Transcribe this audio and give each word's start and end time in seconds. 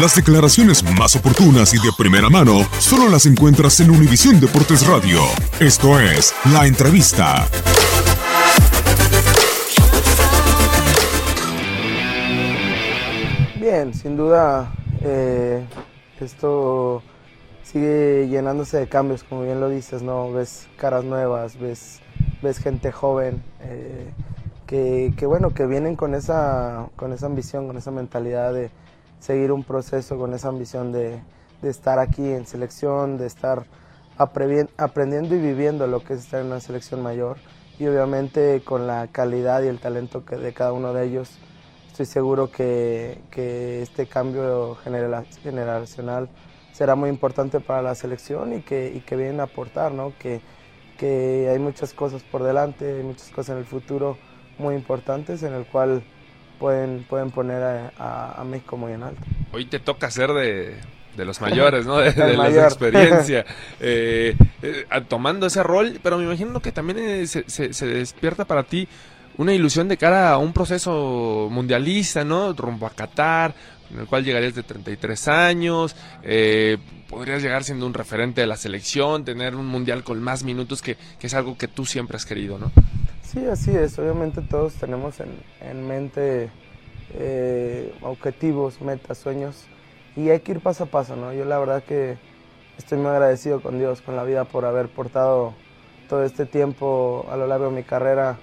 Las 0.00 0.14
declaraciones 0.14 0.84
más 0.98 1.16
oportunas 1.16 1.72
y 1.72 1.78
de 1.78 1.90
primera 1.96 2.28
mano 2.28 2.66
solo 2.80 3.08
las 3.08 3.24
encuentras 3.24 3.80
en 3.80 3.90
Univisión 3.90 4.38
Deportes 4.38 4.86
Radio. 4.86 5.20
Esto 5.58 5.98
es 5.98 6.34
La 6.52 6.66
Entrevista. 6.66 7.46
Bien, 13.58 13.94
sin 13.94 14.18
duda 14.18 14.70
eh, 15.00 15.64
esto 16.20 17.02
sigue 17.62 18.28
llenándose 18.28 18.76
de 18.76 18.88
cambios, 18.88 19.24
como 19.24 19.44
bien 19.44 19.60
lo 19.60 19.70
dices, 19.70 20.02
¿no? 20.02 20.30
Ves 20.30 20.66
caras 20.76 21.04
nuevas, 21.04 21.58
ves, 21.58 22.00
ves 22.42 22.58
gente 22.58 22.92
joven, 22.92 23.42
eh, 23.62 24.10
que, 24.66 25.14
que, 25.16 25.24
bueno, 25.24 25.54
que 25.54 25.64
vienen 25.64 25.96
con 25.96 26.14
esa, 26.14 26.90
con 26.96 27.14
esa 27.14 27.24
ambición, 27.24 27.66
con 27.66 27.78
esa 27.78 27.90
mentalidad 27.92 28.52
de 28.52 28.70
seguir 29.20 29.52
un 29.52 29.64
proceso, 29.64 30.18
con 30.18 30.34
esa 30.34 30.48
ambición 30.48 30.92
de, 30.92 31.20
de 31.62 31.70
estar 31.70 31.98
aquí 31.98 32.28
en 32.30 32.46
selección, 32.46 33.18
de 33.18 33.26
estar 33.26 33.66
aprendiendo 34.18 35.34
y 35.34 35.38
viviendo 35.38 35.86
lo 35.86 36.02
que 36.02 36.14
es 36.14 36.20
estar 36.20 36.40
en 36.40 36.46
una 36.46 36.60
selección 36.60 37.02
mayor 37.02 37.36
y 37.78 37.86
obviamente 37.86 38.62
con 38.64 38.86
la 38.86 39.08
calidad 39.08 39.62
y 39.62 39.68
el 39.68 39.78
talento 39.78 40.24
que 40.24 40.36
de 40.36 40.54
cada 40.54 40.72
uno 40.72 40.94
de 40.94 41.04
ellos 41.04 41.30
estoy 41.88 42.06
seguro 42.06 42.50
que, 42.50 43.20
que 43.30 43.82
este 43.82 44.06
cambio 44.06 44.74
genera- 44.76 45.24
generacional 45.42 46.28
será 46.72 46.94
muy 46.94 47.10
importante 47.10 47.60
para 47.60 47.82
la 47.82 47.94
selección 47.94 48.54
y 48.54 48.62
que, 48.62 48.92
y 48.94 49.00
que 49.00 49.16
vienen 49.16 49.40
a 49.40 49.44
aportar, 49.44 49.92
¿no? 49.92 50.12
que, 50.18 50.40
que 50.98 51.48
hay 51.50 51.58
muchas 51.58 51.92
cosas 51.92 52.22
por 52.22 52.42
delante, 52.42 52.98
hay 52.98 53.02
muchas 53.02 53.30
cosas 53.30 53.50
en 53.50 53.58
el 53.58 53.64
futuro 53.64 54.16
muy 54.58 54.74
importantes 54.74 55.42
en 55.42 55.52
el 55.52 55.66
cual 55.66 56.02
pueden, 56.58 57.04
pueden 57.08 57.30
poner 57.30 57.62
a, 57.62 57.92
a- 57.98 58.40
a 58.40 58.44
México 58.44 58.76
muy 58.76 58.92
en 58.92 59.02
alto. 59.02 59.20
Hoy 59.52 59.64
te 59.66 59.78
toca 59.78 60.10
ser 60.10 60.30
de, 60.32 60.76
de 61.16 61.24
los 61.24 61.40
mayores, 61.40 61.86
¿no? 61.86 61.96
De, 61.98 62.12
de 62.12 62.32
la 62.36 62.44
mayor. 62.44 62.64
experiencia. 62.64 63.44
Eh, 63.80 64.36
eh, 64.62 64.86
a- 64.90 65.00
tomando 65.02 65.46
ese 65.46 65.62
rol, 65.62 66.00
pero 66.02 66.18
me 66.18 66.24
imagino 66.24 66.60
que 66.60 66.72
también 66.72 66.98
eh, 66.98 67.26
se, 67.26 67.44
se- 67.48 67.72
se 67.72 67.86
despierta 67.86 68.44
para 68.44 68.62
ti 68.62 68.88
una 69.38 69.52
ilusión 69.52 69.86
de 69.88 69.98
cara 69.98 70.30
a 70.30 70.38
un 70.38 70.52
proceso 70.54 71.48
mundialista, 71.50 72.24
¿no? 72.24 72.52
Rumbo 72.54 72.86
a 72.86 72.90
Qatar, 72.90 73.54
en 73.92 74.00
el 74.00 74.06
cual 74.06 74.24
llegarías 74.24 74.54
de 74.54 74.62
33 74.62 75.28
años, 75.28 75.94
eh, 76.22 76.78
podrías 77.08 77.42
llegar 77.42 77.62
siendo 77.62 77.86
un 77.86 77.92
referente 77.94 78.40
de 78.40 78.46
la 78.46 78.56
selección, 78.56 79.24
tener 79.26 79.54
un 79.54 79.66
mundial 79.66 80.02
con 80.04 80.22
más 80.22 80.42
minutos, 80.42 80.80
que, 80.80 80.96
que 81.20 81.26
es 81.26 81.34
algo 81.34 81.56
que 81.58 81.68
tú 81.68 81.84
siempre 81.84 82.16
has 82.16 82.24
querido, 82.24 82.58
¿no? 82.58 82.72
Sí, 83.36 83.44
así 83.44 83.76
es. 83.76 83.98
Obviamente 83.98 84.40
todos 84.40 84.72
tenemos 84.76 85.20
en, 85.20 85.28
en 85.60 85.86
mente 85.86 86.48
eh, 87.12 87.94
objetivos, 88.00 88.80
metas, 88.80 89.18
sueños 89.18 89.66
y 90.16 90.30
hay 90.30 90.40
que 90.40 90.52
ir 90.52 90.60
paso 90.60 90.84
a 90.84 90.86
paso, 90.86 91.16
¿no? 91.16 91.34
Yo 91.34 91.44
la 91.44 91.58
verdad 91.58 91.82
que 91.82 92.16
estoy 92.78 92.96
muy 92.96 93.08
agradecido 93.08 93.60
con 93.60 93.78
Dios, 93.78 94.00
con 94.00 94.16
la 94.16 94.24
vida 94.24 94.44
por 94.44 94.64
haber 94.64 94.88
portado 94.88 95.52
todo 96.08 96.24
este 96.24 96.46
tiempo 96.46 97.26
a 97.30 97.36
lo 97.36 97.46
largo 97.46 97.66
de 97.66 97.72
mi 97.72 97.82
carrera 97.82 98.38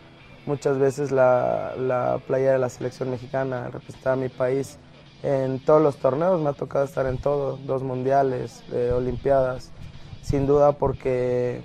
muchas 0.46 0.78
veces 0.78 1.12
la, 1.12 1.74
la 1.76 2.20
playa 2.28 2.52
de 2.52 2.60
la 2.60 2.70
selección 2.70 3.10
mexicana, 3.10 3.70
representar 3.72 4.14
a 4.14 4.18
mi 4.18 4.30
país 4.30 4.78
en 5.24 5.58
todos 5.66 5.82
los 5.82 5.98
torneos, 5.98 6.40
me 6.40 6.50
ha 6.50 6.54
tocado 6.54 6.86
estar 6.86 7.08
en 7.08 7.18
todo, 7.18 7.58
dos 7.66 7.82
mundiales, 7.82 8.64
eh, 8.72 8.92
olimpiadas, 8.94 9.72
sin 10.22 10.46
duda 10.46 10.74
porque 10.74 11.64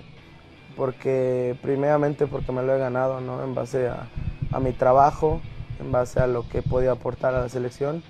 porque 0.79 1.57
primeramente 1.61 2.25
porque 2.25 2.53
me 2.53 2.63
lo 2.63 2.73
he 2.73 2.79
ganado, 2.79 3.19
¿no? 3.19 3.43
En 3.43 3.53
base 3.53 3.89
a, 3.89 4.07
a 4.53 4.61
mi 4.61 4.71
trabajo, 4.71 5.41
en 5.77 5.91
base 5.91 6.21
a 6.21 6.27
lo 6.27 6.47
que 6.47 6.61
podía 6.61 6.93
aportar 6.93 7.35
a 7.35 7.41
la 7.41 7.49
selección. 7.49 8.01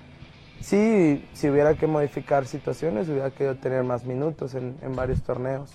Sí, 0.60 1.26
si 1.32 1.50
hubiera 1.50 1.74
que 1.74 1.88
modificar 1.88 2.46
situaciones, 2.46 3.08
hubiera 3.08 3.32
querido 3.32 3.56
tener 3.56 3.82
más 3.82 4.04
minutos 4.04 4.54
en, 4.54 4.76
en 4.82 4.94
varios 4.94 5.20
torneos. 5.22 5.72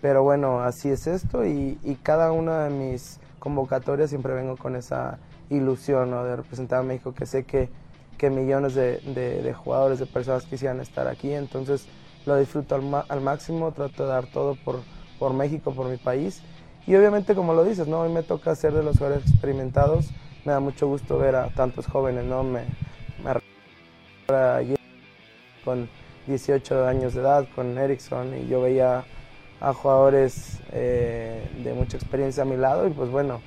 Pero 0.00 0.22
bueno, 0.22 0.60
así 0.60 0.88
es 0.88 1.08
esto 1.08 1.44
y, 1.44 1.80
y 1.82 1.96
cada 1.96 2.30
una 2.30 2.62
de 2.62 2.70
mis 2.70 3.18
convocatorias 3.40 4.10
siempre 4.10 4.32
vengo 4.32 4.56
con 4.56 4.76
esa 4.76 5.18
ilusión 5.50 6.12
¿no? 6.12 6.22
de 6.22 6.36
representar 6.36 6.78
a 6.78 6.82
México, 6.84 7.12
que 7.12 7.26
sé 7.26 7.42
que, 7.42 7.70
que 8.18 8.30
millones 8.30 8.76
de, 8.76 8.98
de- 8.98 9.42
de 9.42 9.52
jugadores, 9.52 9.98
de 9.98 10.06
personas 10.06 10.44
quisieran 10.46 10.78
estar 10.78 11.08
aquí, 11.08 11.32
entonces 11.32 11.88
lo 12.24 12.36
disfruto 12.36 12.76
al, 12.76 13.04
al 13.08 13.20
máximo, 13.20 13.72
trato 13.72 14.04
de 14.04 14.10
dar 14.10 14.26
todo 14.26 14.54
por, 14.64 14.76
por 15.20 15.34
México, 15.34 15.72
por 15.72 15.86
mi 15.86 15.98
país. 15.98 16.42
Y 16.86 16.96
obviamente, 16.96 17.36
como 17.36 17.54
lo 17.54 17.62
dices, 17.62 17.86
¿no? 17.86 18.00
hoy 18.00 18.08
me 18.08 18.24
toca 18.24 18.56
ser 18.56 18.72
de 18.72 18.82
los 18.82 18.96
jugadores 18.96 19.30
experimentados, 19.30 20.10
me 20.44 20.52
da 20.52 20.58
mucho 20.58 20.88
gusto 20.88 21.18
ver 21.18 21.36
a 21.36 21.48
tantos 21.50 21.86
jóvenes, 21.86 22.24
¿no? 22.24 22.42
Me, 22.42 22.62
me 23.22 24.76
con 25.64 25.88
18 26.26 26.86
años 26.86 27.14
de 27.14 27.20
edad, 27.20 27.46
con 27.54 27.76
Erickson, 27.76 28.34
y 28.36 28.48
yo 28.48 28.62
veía 28.62 29.04
a 29.60 29.74
jugadores 29.74 30.58
eh, 30.72 31.46
de 31.62 31.74
mucha 31.74 31.98
experiencia 31.98 32.44
a 32.44 32.46
mi 32.46 32.56
lado 32.56 32.86
y 32.86 32.90
pues 32.90 33.10
bueno, 33.10 33.42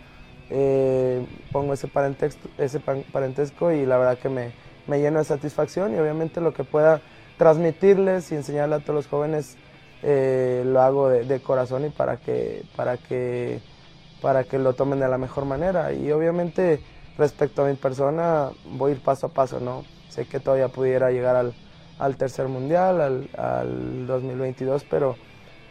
eh, 0.51 1.25
pongo 1.51 1.73
ese 1.73 1.87
parentesco, 1.87 2.49
ese 2.59 2.79
parentesco 2.79 3.71
y 3.71 3.85
la 3.87 3.97
verdad 3.97 4.19
que 4.19 4.29
me, 4.29 4.51
me 4.85 4.99
lleno 4.99 5.17
de 5.17 5.25
satisfacción 5.25 5.95
y 5.95 5.97
obviamente 5.97 6.39
lo 6.39 6.53
que 6.53 6.63
pueda 6.63 7.01
transmitirles 7.37 8.31
y 8.31 8.35
enseñarle 8.35 8.75
a 8.75 8.79
todos 8.79 8.95
los 8.95 9.07
jóvenes 9.07 9.57
eh, 10.03 10.63
lo 10.65 10.81
hago 10.81 11.09
de, 11.09 11.39
corazón 11.39 11.85
y 11.85 11.89
para 11.89 12.17
que, 12.17 12.63
para, 12.75 12.97
que, 12.97 13.61
para 14.21 14.43
que 14.43 14.59
lo 14.59 14.73
tomen 14.73 14.99
de 14.99 15.07
la 15.07 15.17
mejor 15.17 15.45
manera 15.45 15.93
y 15.93 16.11
obviamente 16.11 16.81
respecto 17.17 17.63
a 17.63 17.69
mi 17.69 17.75
persona, 17.75 18.49
voy 18.65 18.91
a 18.91 18.95
ir 18.95 19.01
paso 19.01 19.27
a 19.27 19.29
paso, 19.29 19.59
¿no? 19.59 19.85
Sé 20.09 20.27
que 20.27 20.39
todavía 20.39 20.67
pudiera 20.67 21.09
llegar 21.09 21.35
al, 21.35 22.17
tercer 22.17 22.47
mundial, 22.47 23.01
al, 23.01 23.29
al 23.37 24.07
2022, 24.07 24.85
pero, 24.89 25.15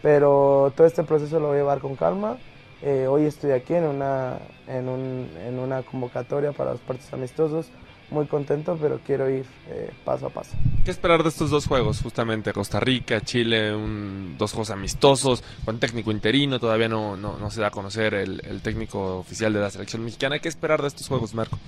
pero 0.01 0.73
todo 0.75 0.87
este 0.87 1.03
proceso 1.03 1.39
lo 1.39 1.49
voy 1.49 1.57
a 1.57 1.61
llevar 1.61 1.81
con 1.81 1.95
calma. 1.95 2.39
Eh, 2.81 3.07
hoy 3.07 3.27
estoy 3.27 3.53
aquí 3.53 3.75
en 3.75 3.85
una, 3.85 4.39
en, 4.67 4.89
un, 4.89 5.31
en 5.47 5.59
una 5.59 5.83
convocatoria 5.83 6.53
para 6.53 6.73
los 6.73 6.81
partidos 6.81 7.13
amistosos 7.13 7.71
muy 8.13 8.27
contento, 8.27 8.79
pero 8.81 9.01
quiero 9.05 9.29
ir 9.29 9.45
eh, 9.69 9.91
paso 10.05 10.27
a 10.27 10.31
paso. 10.31 10.57
¿Qué 10.85 10.91
esperar 10.91 11.23
de 11.23 11.29
estos 11.29 11.51
dos 11.51 11.67
juegos? 11.67 12.01
Justamente 12.03 12.53
Costa 12.53 12.79
Rica, 12.79 13.21
Chile, 13.21 13.75
un, 13.75 14.37
dos 14.39 14.53
juegos 14.53 14.71
amistosos, 14.71 15.43
con 15.65 15.79
técnico 15.79 16.11
interino, 16.11 16.61
todavía 16.61 16.89
no, 16.89 17.17
no, 17.17 17.39
no 17.39 17.51
se 17.51 17.61
da 17.61 17.69
a 17.69 17.71
conocer 17.71 18.15
el, 18.15 18.41
el, 18.45 18.63
técnico 18.63 19.19
oficial 19.19 19.53
de 19.53 19.61
la 19.61 19.71
selección 19.71 20.05
mexicana. 20.05 20.39
¿Qué 20.39 20.49
esperar 20.49 20.83
de 20.83 20.89
estos 20.89 21.09
juegos, 21.09 21.35
Marco? 21.35 21.59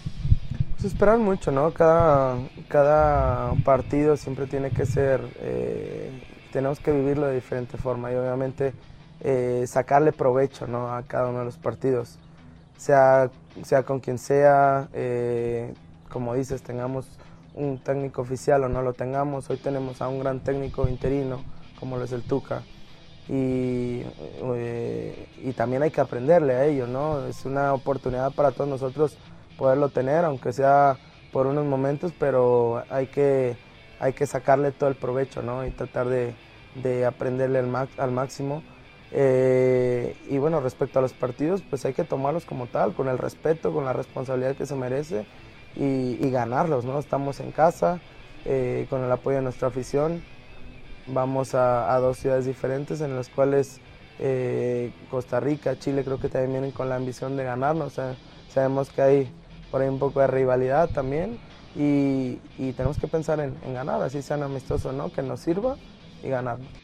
Pues 0.74 0.92
esperar 0.92 1.18
mucho, 1.18 1.50
¿no? 1.50 1.72
Cada, 1.72 2.36
cada 2.68 3.54
partido 3.64 4.16
siempre 4.16 4.46
tiene 4.46 4.70
que 4.70 4.84
ser, 4.84 5.20
eh, 5.38 6.10
tenemos 6.52 6.78
que 6.78 6.92
vivirlo 6.92 7.26
de 7.26 7.36
diferente 7.36 7.78
forma 7.78 8.12
y 8.12 8.16
obviamente 8.16 8.74
eh, 9.20 9.64
sacarle 9.66 10.12
provecho 10.12 10.66
¿no? 10.66 10.94
a 10.94 11.02
cada 11.04 11.28
uno 11.28 11.38
de 11.38 11.46
los 11.46 11.56
partidos, 11.56 12.18
sea, 12.76 13.30
sea 13.62 13.82
con 13.82 14.00
quien 14.00 14.18
sea, 14.18 14.88
eh, 14.92 15.72
como 16.14 16.32
dices, 16.34 16.62
tengamos 16.62 17.06
un 17.54 17.78
técnico 17.78 18.22
oficial 18.22 18.62
o 18.62 18.68
no 18.68 18.82
lo 18.82 18.92
tengamos. 18.92 19.50
Hoy 19.50 19.56
tenemos 19.56 20.00
a 20.00 20.06
un 20.06 20.20
gran 20.20 20.38
técnico 20.38 20.88
interino, 20.88 21.42
como 21.80 21.96
lo 21.96 22.04
es 22.04 22.12
el 22.12 22.22
Tuca. 22.22 22.62
Y, 23.28 24.02
eh, 24.54 25.28
y 25.42 25.52
también 25.54 25.82
hay 25.82 25.90
que 25.90 26.00
aprenderle 26.00 26.54
a 26.54 26.66
ello, 26.66 26.86
¿no? 26.86 27.26
Es 27.26 27.44
una 27.44 27.74
oportunidad 27.74 28.32
para 28.32 28.52
todos 28.52 28.70
nosotros 28.70 29.18
poderlo 29.58 29.88
tener, 29.88 30.24
aunque 30.24 30.52
sea 30.52 30.98
por 31.32 31.48
unos 31.48 31.64
momentos, 31.64 32.12
pero 32.16 32.84
hay 32.90 33.08
que, 33.08 33.56
hay 33.98 34.12
que 34.12 34.26
sacarle 34.26 34.70
todo 34.70 34.88
el 34.88 34.94
provecho, 34.94 35.42
¿no? 35.42 35.66
Y 35.66 35.72
tratar 35.72 36.08
de, 36.08 36.32
de 36.80 37.06
aprenderle 37.06 37.58
al, 37.58 37.88
al 37.98 38.12
máximo. 38.12 38.62
Eh, 39.10 40.16
y 40.30 40.38
bueno, 40.38 40.60
respecto 40.60 41.00
a 41.00 41.02
los 41.02 41.12
partidos, 41.12 41.60
pues 41.68 41.84
hay 41.84 41.92
que 41.92 42.04
tomarlos 42.04 42.44
como 42.44 42.68
tal, 42.68 42.94
con 42.94 43.08
el 43.08 43.18
respeto, 43.18 43.72
con 43.72 43.84
la 43.84 43.92
responsabilidad 43.92 44.54
que 44.54 44.66
se 44.66 44.76
merece 44.76 45.26
y, 45.76 46.30
ganarlos, 46.30 46.84
¿no? 46.84 46.98
Estamos 46.98 47.40
en 47.40 47.50
casa, 47.52 48.00
eh, 48.44 48.86
con 48.90 49.02
el 49.02 49.10
apoyo 49.10 49.36
de 49.36 49.42
nuestra 49.42 49.68
afición, 49.68 50.22
vamos 51.06 51.54
a, 51.54 51.96
dos 51.98 52.18
ciudades 52.18 52.46
diferentes 52.46 53.00
en 53.00 53.16
las 53.16 53.28
cuales 53.28 53.80
eh, 54.18 54.92
Costa 55.10 55.40
Rica, 55.40 55.78
Chile 55.78 56.04
creo 56.04 56.18
que 56.18 56.28
también 56.28 56.52
vienen 56.52 56.70
con 56.70 56.88
la 56.88 56.96
ambición 56.96 57.36
de 57.36 57.44
ganarnos, 57.44 58.00
sabemos 58.48 58.90
que 58.90 59.02
hay 59.02 59.32
por 59.70 59.82
ahí 59.82 59.88
un 59.88 59.98
poco 59.98 60.20
de 60.20 60.28
rivalidad 60.28 60.88
también 60.90 61.38
y, 61.74 62.38
tenemos 62.76 62.98
que 62.98 63.08
pensar 63.08 63.40
en, 63.40 63.54
en 63.64 63.74
ganar, 63.74 64.00
así 64.02 64.22
sean 64.22 64.42
amistosos 64.42 64.94
no, 64.94 65.12
que 65.12 65.22
nos 65.22 65.40
sirva 65.40 65.76
y 66.22 66.28
ganarnos. 66.28 66.83